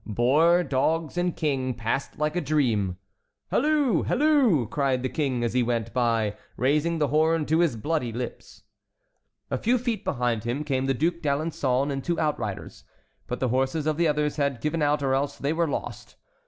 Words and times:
Boar, 0.03 0.63
dogs, 0.63 1.15
and 1.15 1.37
King 1.37 1.75
passed 1.75 2.17
like 2.17 2.35
a 2.35 2.41
dream. 2.41 2.97
"Halloo! 3.51 4.01
halloo!" 4.01 4.65
cried 4.65 5.03
the 5.03 5.09
King 5.09 5.43
as 5.43 5.53
he 5.53 5.61
went 5.61 5.93
by, 5.93 6.35
raising 6.57 6.97
the 6.97 7.09
horn 7.09 7.45
to 7.45 7.59
his 7.59 7.75
bloody 7.75 8.11
lips. 8.11 8.63
A 9.51 9.59
few 9.59 9.77
feet 9.77 10.03
behind 10.03 10.43
him 10.43 10.63
came 10.63 10.87
the 10.87 10.95
Duc 10.95 11.21
d'Alençon 11.21 11.91
and 11.91 12.03
two 12.03 12.19
outriders. 12.19 12.83
But 13.27 13.39
the 13.41 13.49
horses 13.49 13.85
of 13.85 13.97
the 13.97 14.07
others 14.07 14.37
had 14.37 14.59
given 14.59 14.81
out 14.81 15.03
or 15.03 15.13
else 15.13 15.37
they 15.37 15.53
were 15.53 15.67
lost. 15.67 16.15